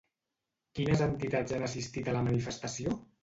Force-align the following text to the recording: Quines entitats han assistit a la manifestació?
Quines 0.79 1.03
entitats 1.07 1.55
han 1.57 1.67
assistit 1.67 2.09
a 2.13 2.17
la 2.17 2.25
manifestació? 2.31 2.97